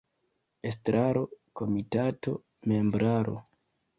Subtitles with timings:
[0.69, 1.21] Estraro–
[1.61, 2.33] Komitato–
[2.71, 3.37] Membraro.